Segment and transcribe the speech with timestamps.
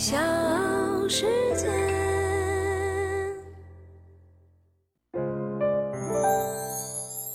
[0.00, 0.16] 小
[1.10, 1.68] 世界。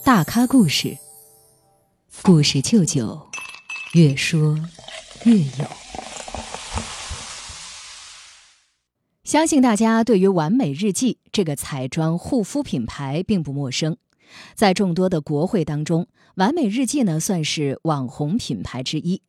[0.04, 0.98] 大咖故事，
[2.24, 3.28] 故事舅舅，
[3.94, 4.58] 越说
[5.26, 5.68] 越有。
[9.24, 13.96] 相信大家对于完美日记这个彩妆护肤品牌并不陌生，
[14.56, 16.08] 在众多的国会当中，
[16.38, 19.22] 完美日记呢算是网红品牌之一。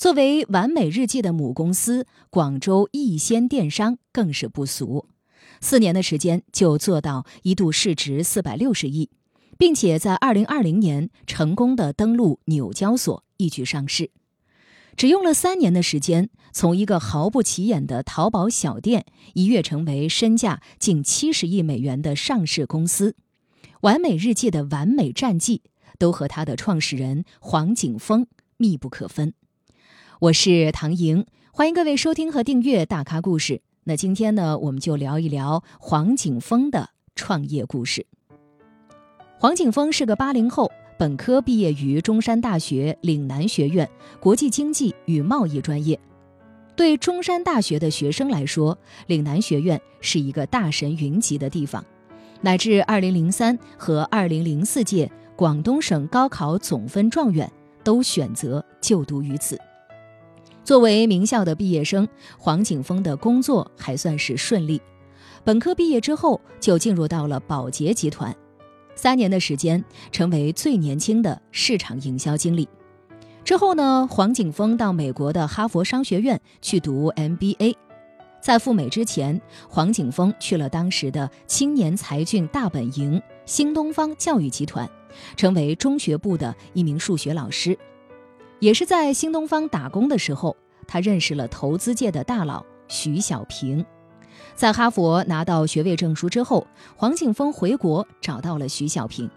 [0.00, 5.04] 作为完美日记的母公司，广州逸仙电商更是不俗，
[5.60, 9.10] 四年的时间就做到一度市值四百六十亿，
[9.58, 14.10] 并且在二零二零年成功的登陆纽交所，一举上市。
[14.96, 19.04] 只用了三年的时间，从一个毫不起眼的淘宝小店
[19.34, 23.16] 一跃成为身价近七十亿美元的上市公司。
[23.82, 25.60] 完美日记的完美战绩
[25.98, 28.26] 都和他的创始人黄景峰
[28.56, 29.34] 密不可分。
[30.20, 33.54] 我是唐莹，欢迎各位收听和订阅《大咖故事》。
[33.84, 38.04] 那今天呢，我们就聊一聊黄景峰的创业故事。
[39.38, 40.70] 黄景峰是个八零后。
[40.98, 43.88] 本科毕业于中山大学岭南学院
[44.20, 45.98] 国际经济与贸易专业。
[46.76, 51.82] 对中山大学的学生来说，岭南学院是一个大神云集的地方，
[52.42, 57.50] 乃至2003和2004届广东省高考总分状元
[57.82, 59.58] 都选择就读于此。
[60.70, 62.06] 作为名校的毕业生，
[62.38, 64.80] 黄景峰的工作还算是顺利。
[65.42, 68.32] 本科毕业之后，就进入到了宝洁集团。
[68.94, 72.68] 三年的时间，成为最年轻的市场营销经理。
[73.42, 77.74] 之后呢，黄景峰到美国的哈佛商学院去读 MBA。
[78.40, 84.88] 在赴美之前，黄景峰去了当时的青年才俊大本营新东方教育集团，
[85.36, 87.76] 成为中学部的一名数学老师。
[88.60, 90.54] 也是在新东方打工的时候，
[90.86, 93.84] 他认识了投资界的大佬徐小平。
[94.54, 99.30] 在哈佛拿到学位证书之后，黄景峰回国找到了徐小平，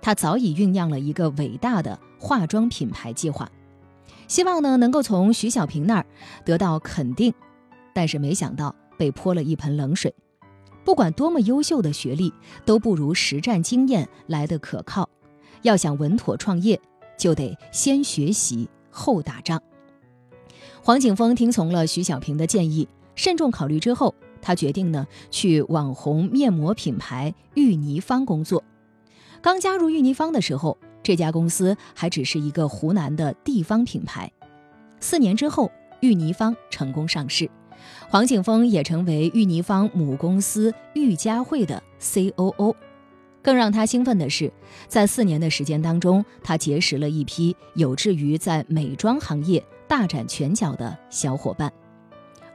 [0.00, 3.50] 他早已酝酿了一个伟大的化妆品牌计划，
[4.26, 6.06] 希望呢能够从徐小平那儿
[6.44, 7.34] 得到肯定，
[7.92, 10.14] 但是没想到被泼了一盆冷水。
[10.84, 12.32] 不管多么优秀的学历，
[12.64, 15.08] 都不如实战经验来的可靠。
[15.60, 16.80] 要想稳妥创业，
[17.22, 19.62] 就得先学习后打仗。
[20.82, 24.12] 黄景峰听从了徐小平的建议，慎重考虑之后。
[24.44, 28.64] 他决定呢去网红面膜品牌玉泥坊工作。
[29.40, 34.32] 刚加入玉泥坊的时候，这家公司还只是一个湖南的地方品牌。
[34.98, 37.48] 四年之后，玉泥坊成功上市，
[38.08, 42.74] 黄景峰也成为玉泥坊母公司玉佳慧的 COO。
[43.42, 44.52] 更让他兴奋的是，
[44.88, 51.72] 在四年的时间当中，他结识了一批有志于在美妆行业大展拳脚的小伙伴。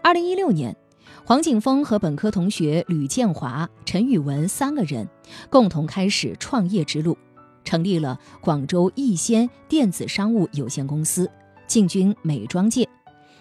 [0.02, 0.76] 二零一六年。
[1.24, 5.06] 黄景峰和本科同学吕建华、陈宇文三个人
[5.50, 7.18] 共同开始创业之路，
[7.66, 11.30] 成立了广州逸仙电子商务有限公司，
[11.66, 12.88] 进军美妆界，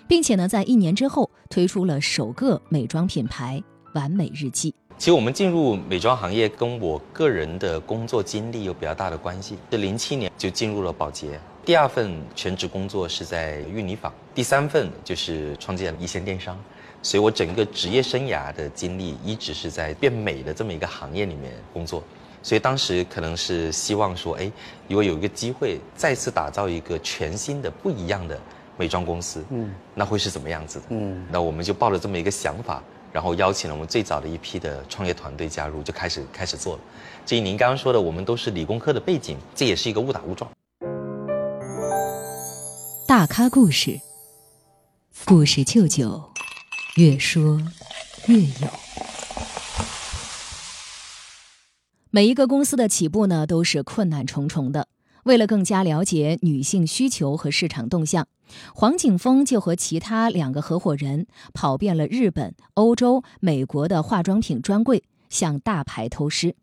[0.08, 3.62] 并且呢，在一年之后推出了首个美妆品牌
[3.94, 4.74] “完美日记”。
[4.98, 9.58] 其实我们进入美妆行业跟我个人的工作经历有比较大的关系。
[9.70, 16.58] 是零七年就进入了宝洁，第二份全职工作是在玉泥坊，第三份就是创建了逸仙电商。
[17.02, 22.02] 所以我整个职业生涯的经历一直是在变美的这么一个行业里面工作，
[22.42, 24.50] 所以当时可能是希望说，哎，
[24.88, 28.40] 如果有一个机会再次打造一个全新的不一样的
[28.78, 30.86] 美妆公司，嗯，那会是怎么样子的？
[30.88, 32.82] 嗯，那我们就抱着这么一个想法，
[33.16, 36.82] 然后邀请了我们最早的一批的创业团队加入，就开始开始做了。
[37.24, 40.50] 至于您刚刚说的，我们都是理工科的背景，这也是一个误打误撞。
[43.08, 43.98] 大咖故事，
[45.24, 46.30] 故事舅舅。
[46.96, 47.58] 越说
[48.26, 48.68] 越有。
[52.10, 54.88] 每一个公司的起步呢，都是困难重重的。
[55.26, 58.28] 为了更加了解女性需求和市场动向，
[58.72, 66.54] 黄景峰就和其他两个合伙人跑遍了日本、欧洲、美国的化妆品专柜，向大牌偷师。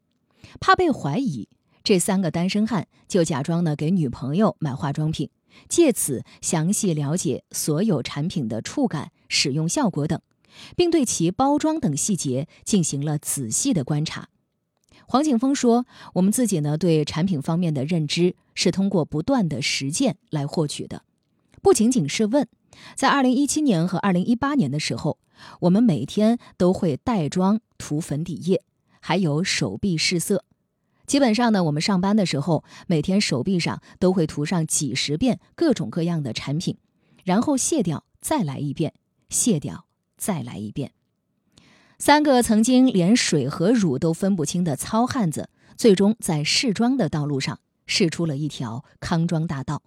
[0.61, 1.49] 怕被怀疑，
[1.83, 5.29] 这三个单身汉就假装呢给女朋友买化妆品。
[5.67, 10.19] 借此详细了解所有产品的触感、使用效果等，
[10.77, 14.29] 并对其包装等细节进行了仔细的观察。
[15.07, 21.03] 黄景峰说：“我们自己呢，对产品方面的认知是通过不断的实践来获取的，
[21.61, 22.47] 不仅仅是问。
[22.95, 25.19] 在二零一七年和二零一八年的时候，
[25.61, 28.63] 我们每天都会带妆、涂粉底液，
[28.99, 30.45] 还有手臂试色。”
[31.05, 36.77] 基本上呢，我们上班的时候，每天手臂上都会涂上几十遍各种各样的产品，
[37.25, 38.93] 然后卸掉，再来一遍，
[39.29, 39.85] 卸掉，
[40.17, 40.93] 再来一遍。
[42.05, 49.81] 三个曾经连水和乳都分不清的糙汉子，最终在试装的道路上试出了一条康庄大道。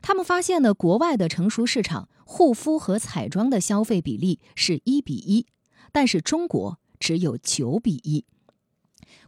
[0.00, 5.46] 他们发现了国外的成熟市场护肤和彩妆的消费比例是一比一，
[5.90, 8.24] 但是中国只有九比一。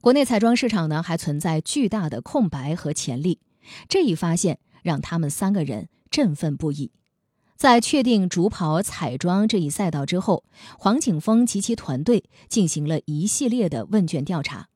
[0.00, 3.40] 国内彩妆市场呢还存在巨大的空白和潜力。
[3.88, 6.92] 这一发现让他们三个人振奋不已。
[7.62, 10.42] 在确定主跑彩妆这一赛道之后，
[10.80, 14.68] 黄景峰及其团队进行了一系列的问卷调查。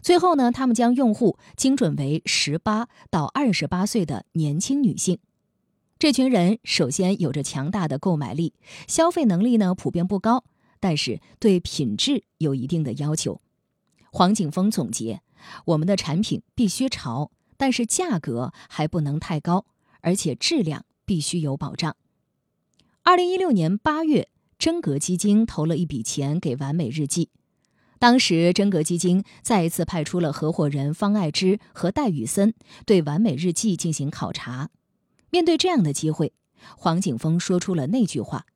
[0.00, 5.18] 最后呢，他们将用户精准为十八到二十八岁的年轻女性。
[5.98, 8.54] 这群人首先有着强大的购买力，
[8.88, 10.44] 消费能力呢普遍不高，
[10.80, 13.42] 但是对品质有一定的要求。
[14.10, 15.20] 黄景峰总结：
[15.66, 19.66] 我们的产品必须潮，但是价格还不能太高，
[20.00, 21.94] 而且质量必须有保障。
[23.10, 27.28] 二零一六年八月，真格基金投了一笔钱给完美日记。
[27.98, 32.54] 当时，真格基金再一次派出了合伙人方爱之和戴宇森
[32.86, 34.70] 对完美日记进行考察。
[35.30, 36.32] 面对这样的机会，
[36.76, 38.46] 黄景峰说出了那句话：“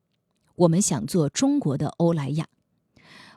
[0.55, 2.47] 我们想做中国的欧莱雅。”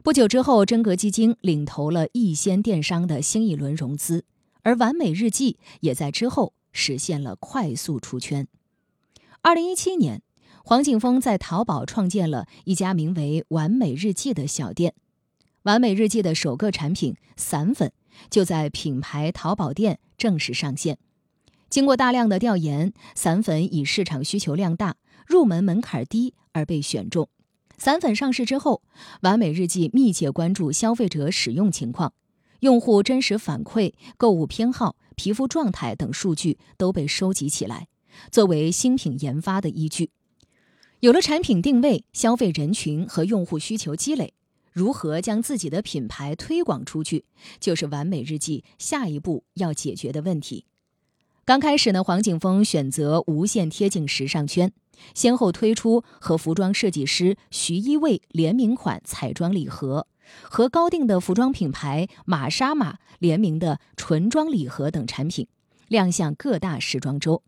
[0.04, 4.24] 不久之后，真格基金领投了易先电商的新一轮融资，
[4.62, 8.46] 而完美日记也在之后实现了快速出圈。
[9.40, 10.22] 二零一七年，
[10.68, 14.92] 黄景峰在淘宝创建了一家名为“完美日记”的小店。
[15.62, 17.90] 完美日记的首个产品散粉
[18.28, 20.98] 就在品牌淘宝店正式上线。
[21.70, 27.30] 经过大量的调研，散粉以市场需求量大、入门门槛低而被选中。
[27.78, 28.82] 散粉上市之后，
[29.22, 32.12] 完美日记密切关注消费者使用情况，
[32.60, 37.88] 用户真实反馈、购物偏好、皮肤状态等数据都被收集起来，
[38.30, 40.10] 作为新品研发的依据。
[41.00, 44.34] 有了产品定位、消费人群和用户需求积累。
[44.72, 47.24] 如何将自己的品牌推广出去，
[47.60, 50.64] 就是完美日记下一步要解决的问题。
[51.44, 54.72] 刚开始呢，黄景峰选择无限贴近时尚圈，
[55.14, 60.08] 先后推出和服装设计师徐一卫联名款彩妆礼盒，
[60.42, 65.46] 和高定的服装品牌玛莎玛联名的唇妆礼盒等产品，
[65.86, 67.42] 亮相各大时装周。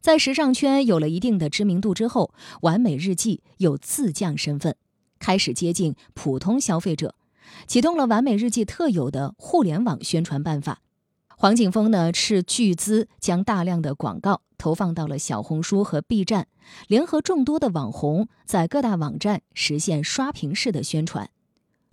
[0.00, 2.32] 在时尚圈有了一定的知名度之后，
[2.62, 4.74] 完美日记又自降身份。
[5.18, 7.14] 开始接近普通消费者，
[7.66, 10.80] 启动了完美日记特有的互联网宣传办法。
[11.36, 16.48] 黄景峰呢斥巨资将大量的广告投放到了小红书和 B 站，
[16.88, 21.28] 联合众多的网红在各大网站实现刷屏式的宣传。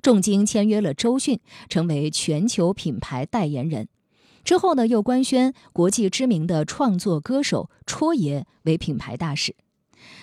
[0.02, 3.90] 重金签约了周迅，成为全球品牌代言人。
[4.48, 9.54] 之后呢，又官宣国际知名的创作歌手戳爷为品牌大使。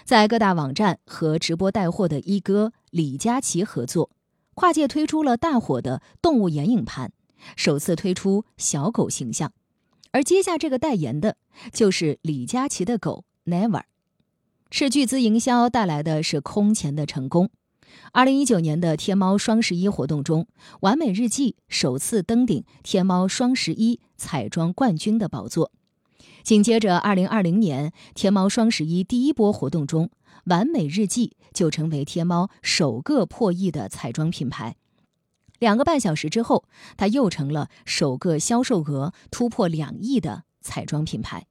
[0.02, 4.08] 在各大网站和直播带货的一哥李佳琦合作，
[4.54, 7.12] 跨界推出了大火的动物眼影盘，
[7.54, 9.52] 首次推出小狗形象。
[10.12, 11.36] 而接下这个代言的
[11.70, 13.82] 就是李佳琦的狗 Never，
[14.70, 17.50] 是巨资营销带来的是空前的成功。
[18.12, 20.46] 二零一九年的天猫双十一活动中，
[20.80, 25.72] 完美日记首次登顶天猫双十一彩妆冠军的宝座。
[26.42, 30.10] 紧接着，二零二零年天猫双十一第一波活动中，
[30.44, 34.76] 完美日记就成为天猫首个破亿的彩妆品牌。
[35.58, 36.64] 两个半小时之后，
[36.96, 41.46] 它又成了首个销售额突破两亿的彩妆品牌。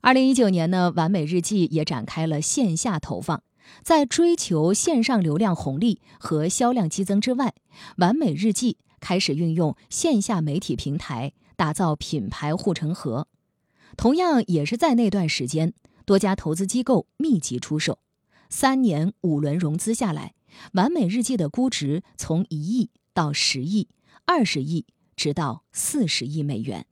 [0.00, 3.42] 二零一九年呢，完美日记也展开了线下投放，
[3.82, 7.54] 在追求线上流量红利和销量激增之外，
[7.96, 13.28] 完美日记开始运用线下媒体平台打造品牌护城河。
[13.96, 15.74] 同样也是在那段时间，
[16.04, 17.98] 多家投资机构密集出手，
[18.48, 20.34] 三年五轮融资下来，
[20.72, 23.88] 完美日记的估值从一亿到十亿、
[24.24, 24.86] 二十亿，
[25.16, 26.86] 直到四十亿美元。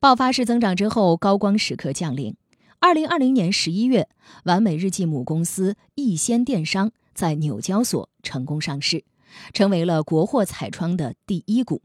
[0.00, 2.34] 爆发式增长之后，高光时刻降临。
[2.82, 4.08] 二零二零年十一月，
[4.44, 9.04] 完美日记母公司易仙电商在纽交所成功上市，
[9.52, 11.82] 成为了国货彩妆的第一股。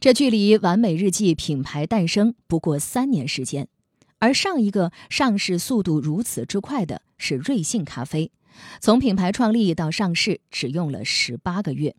[0.00, 3.68] 这距离完美日记品牌诞生不过三年时间，
[4.18, 8.32] 而上一个上市速度如此之快的是瑞幸咖啡，
[8.80, 11.94] 从品牌创立到上市只用了十八个月。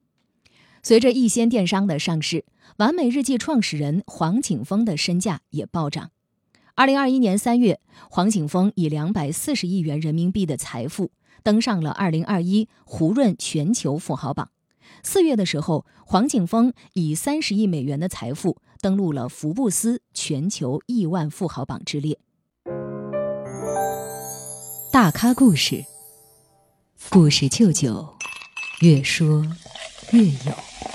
[0.83, 2.43] 随着易仙电商的上市，
[2.77, 6.11] 完美日记创始人黄景峰的身价也暴涨。
[6.77, 7.79] 二零二一年三月，
[8.09, 11.09] 黄景峰以两百四十亿元人民币的财富
[11.41, 14.49] 登上了二零二一胡润全球富豪榜。
[15.01, 22.19] 四月的时候，黄景峰以三十亿美元的财富登陆了福布斯全球亿万富豪榜之列。
[24.91, 25.85] 大咖故事，
[27.09, 28.05] 故事舅舅。
[28.81, 29.45] 越说
[30.11, 30.94] 越有。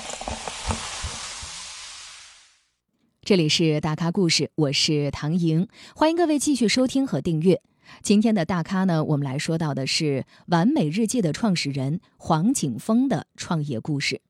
[3.23, 7.61] 这里是大咖故事，我是唐莹，欢迎各位继续收听和订阅。
[8.01, 14.21] 今天的大咖呢，我们来说到的是完美日记的创始人黄景峰的创业故事。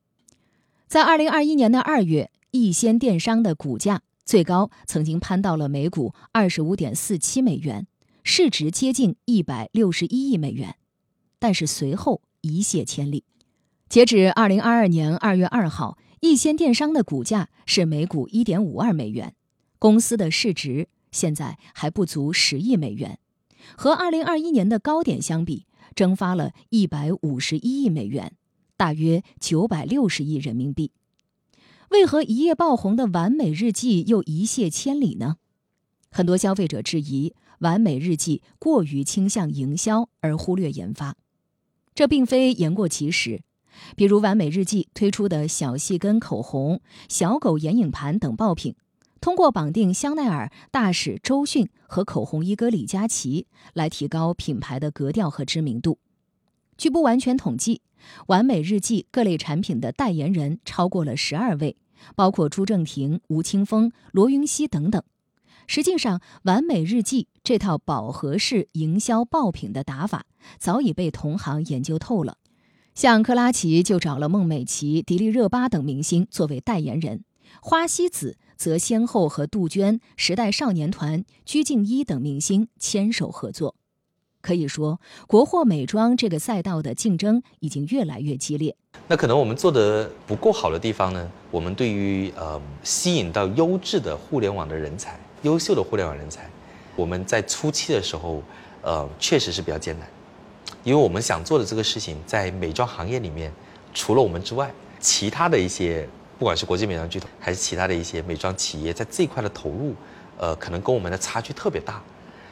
[0.88, 7.86] 在二零二一年的二月，易仙电商的股价最高曾经攀到了每股二十五点四七美元，
[8.22, 10.76] 市值接近一百六十一亿美元，
[11.38, 13.24] 但是随后一泻千里。
[13.88, 15.96] 截止二零二二年二月二号。
[16.22, 19.34] 易先电商的股价是每股一点五二美元，
[19.80, 23.18] 公司的市值现在还不足十亿美元，
[23.76, 28.36] 和二零二一年的高点相比，蒸发了一百五十一亿美元，
[28.76, 30.92] 大约九百六十亿人民币。
[31.88, 35.38] 为何一夜爆红的完美日记又一泻千里呢？
[36.08, 41.16] 很多消费者质疑完美日记过于倾向营销而忽略研发，
[41.96, 43.42] 这并非言过其实。
[43.96, 48.74] 比如完美日记推出的小细跟口红、小狗眼影盘等爆品，
[49.20, 55.98] 通过绑定香奈儿大使周迅和口红一哥李佳琦来提高品牌的格调和知名度。
[56.76, 57.82] 据不完全统计，
[58.26, 61.76] 完美日记各类产品的代言人超过了十二位，
[62.16, 65.00] 包括朱正廷、吴青峰、罗云熙等等。
[65.68, 70.26] 实际上，完美日记这套饱和式营销爆品的打法
[70.58, 72.38] 早已被同行研究透了。
[72.94, 77.24] 像克拉奇就找了孟美岐、迪丽热巴等明星作为代言人，
[77.62, 83.76] 花西子则先后和杜鹃、时代少年团、鞠婧祎等明星牵手合作。
[84.42, 88.76] 可以说，国货美妆这个赛道的竞争已经越来越激烈。
[89.08, 91.30] 那可能我们做的不够好的地方呢？
[91.50, 96.50] 我们对于呃吸引到优质的互联网的人才、优秀的互联网人才，
[96.94, 98.42] 我们在初期的时候，
[98.82, 100.06] 呃，确实是比较艰难。
[100.84, 103.52] 因为我们想做的这个事情，在美妆行业里面，
[103.94, 106.06] 除了我们之外，其他的一些，
[106.38, 109.94] 不管是国际美妆巨头，还是其他的一些美妆企业，在这一块的投入，
[110.38, 112.02] 呃，可能跟我们的差距特别大，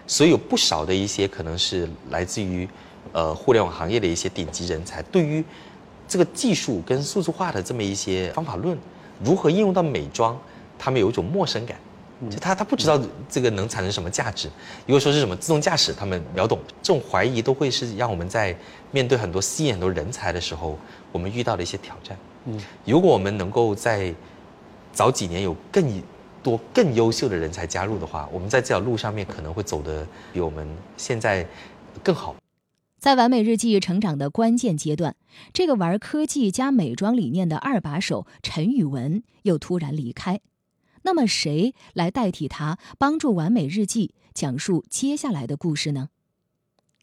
[0.06, 2.68] 所以有不少的一些可能是来自于，
[3.12, 5.44] 呃，互联网行业的一些顶级人才，对于
[6.06, 8.78] 这个技术跟数字化的这么一些方法论，
[9.24, 10.38] 如何应用到美妆，
[10.78, 11.76] 他们有一种陌生感。
[12.28, 14.48] 就他他不知道这个能产生什么价值，
[14.86, 16.58] 如果说是什么自动驾驶，他们秒懂。
[16.82, 18.54] 这种怀疑都会是让我们在
[18.90, 20.78] 面对很多吸引很多人才的时候，
[21.12, 22.18] 我们遇到的一些挑战。
[22.44, 24.14] 嗯，如果我们能够在
[24.92, 26.02] 早几年有更
[26.42, 31.46] 多更优秀的人才加入的话，我们在这条路上面可能会走得比我们现在
[32.02, 32.34] 更好。
[32.98, 35.16] 在完美日记成长的关键阶段，
[35.54, 40.40] 这个玩科技加美妆理念的二把手陈宇文又突然离开。
[41.02, 46.08] 那么谁来代替他帮助完美日记讲述接下来的故事呢？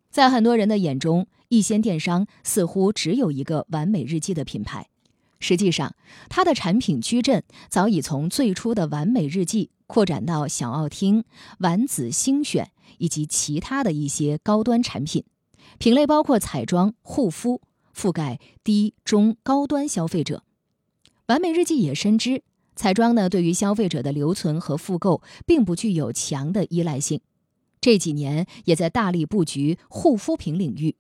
[0.09, 4.87] 在很多人的眼中，易先电商似乎只有一个完美日记的品牌。
[5.39, 5.95] 实际上，
[6.29, 11.23] 它的产品矩阵早已从最初的完美日记扩展到小奥汀、
[11.59, 15.23] 丸子星选以及其他的一些高端产品，
[15.77, 17.61] 品类包括彩妆、护肤，
[17.95, 20.43] 覆盖低、中、高端消费者。
[21.27, 22.41] 完美日记也深知。
[22.77, 27.19] 彩妆呢，对于消费者的留存和复购并不具有强的依赖性，
[27.81, 30.95] 这几年也在大力布局护肤品领域，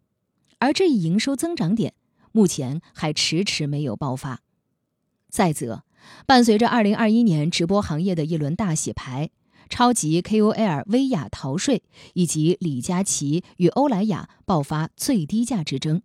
[0.57, 1.93] 而这一营收增长点
[2.31, 4.41] 目前还迟迟没有爆发。
[5.29, 5.83] 再则，
[6.25, 9.29] 伴随着2021年直播行业的一轮大洗牌，
[9.69, 11.83] 超级 KOL 薇娅逃税
[12.15, 16.01] 以及李佳琦与欧莱雅爆发最低价之争，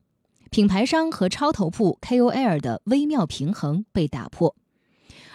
[0.50, 4.54] 品牌商和超头部 KOL 的微妙平衡被打破。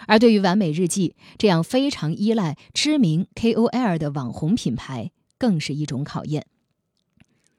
[0.08, 6.46] 而对于完美日记这样非常依赖知名 KOL 的网红品牌，更是一种考验。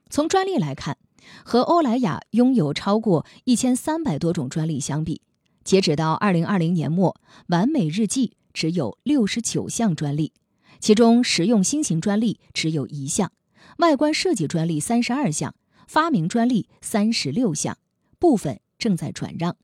[0.09, 0.97] 从专利来看，
[1.45, 5.21] 和欧莱雅拥有超过一千三百多种专利相比，
[5.63, 7.15] 截止到二零二零年末，
[7.47, 10.33] 完美日记只有六十九项专利，
[10.79, 13.31] 其中实用新型专利只有一项，
[13.77, 15.53] 外观设计专利三十二项，
[15.87, 17.77] 发明专利三十六项，
[18.17, 19.55] 部分正在转让，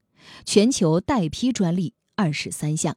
[0.45, 1.95] 全球待批专利。
[2.15, 2.95] 二十三项，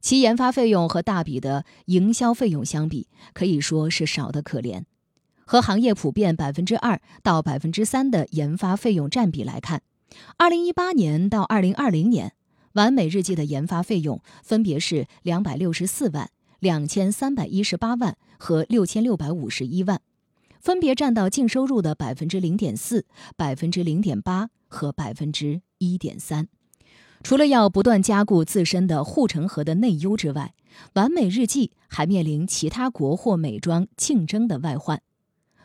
[0.00, 4.84] 其研发费用和大笔的营销费用相比，可以说是少得可怜。
[5.46, 9.82] 和行业普遍百分之二到百分之三的研发费用占比来看，
[10.38, 12.32] 二零一八年到二零二零年，
[12.72, 20.00] 完美日记的研发费用分别是两百六十四万、两千三百一十八万和六千六百五十一万，
[20.60, 23.04] 分别占到净收入的百分之零点四、
[23.36, 26.48] 百分之零点八和百分之一点三。
[27.24, 30.54] 除了要不断加固自身的护城河的内忧之外，
[30.92, 35.00] 完美日记还面临其他国货美妆竞争的外患。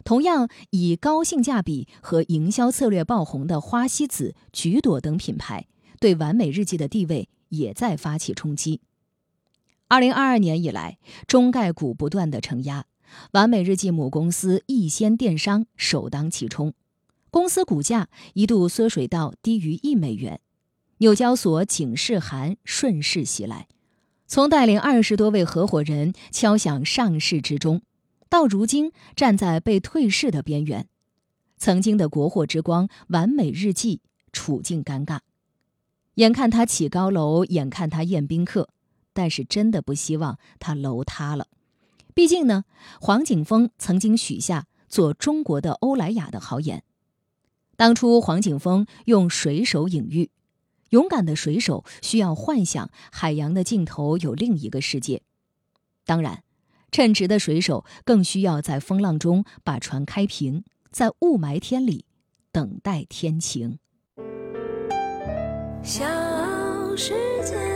[0.05, 5.67] 同样以高性价比和营销策略爆红的花西子、橘朵等品牌，
[5.99, 8.79] 对完美日记的地位也在发起冲击。
[9.89, 10.97] 二零二二年以来，
[11.27, 12.85] 中概股不断的承压，
[13.33, 16.73] 完美日记母公司易先电商首当其冲，
[17.29, 20.39] 公司股价一度缩水到低于一美元。
[20.99, 23.67] 纽交所警示函顺势袭来，
[24.27, 27.81] 从带领二十多位合伙人敲响上市之钟。
[28.29, 30.87] 到如今站在被退市的边缘，
[31.57, 34.01] 曾经的国货之光完美日记
[34.33, 35.19] 处境尴尬。
[36.15, 38.67] 眼看他起高楼，眼看他宴宾客，
[39.13, 41.47] 但是真的不希望他楼塌了。
[42.13, 42.65] 毕竟呢，
[42.99, 46.83] 黄景峰曾经许下做中国的欧莱雅的豪言。
[47.77, 50.29] 当初黄景峰用水手隐喻，
[50.89, 55.21] 勇敢的水手需要幻想海洋的尽头有另一个世界。
[56.05, 56.43] 当然。
[56.91, 62.05] 称职的水手更需要在风浪中把船开平，在雾霾天里
[62.51, 63.77] 等待天晴。
[65.83, 66.03] 小
[66.95, 67.13] 世
[67.45, 67.68] 界。